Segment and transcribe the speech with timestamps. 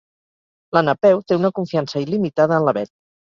[0.77, 2.93] La Napeu té una confiança il·limitada en la Bet.